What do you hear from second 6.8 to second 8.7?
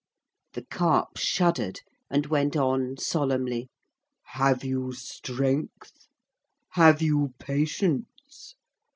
you patience?